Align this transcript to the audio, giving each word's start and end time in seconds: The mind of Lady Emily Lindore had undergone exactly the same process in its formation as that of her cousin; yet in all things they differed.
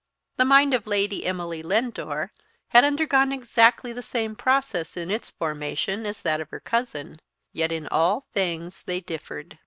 The 0.37 0.45
mind 0.45 0.73
of 0.73 0.87
Lady 0.87 1.27
Emily 1.27 1.61
Lindore 1.61 2.31
had 2.69 2.83
undergone 2.83 3.31
exactly 3.31 3.93
the 3.93 4.01
same 4.01 4.35
process 4.35 4.97
in 4.97 5.11
its 5.11 5.29
formation 5.29 6.07
as 6.07 6.23
that 6.23 6.41
of 6.41 6.49
her 6.49 6.59
cousin; 6.59 7.19
yet 7.53 7.71
in 7.71 7.85
all 7.87 8.25
things 8.33 8.81
they 8.81 8.99
differed. 8.99 9.59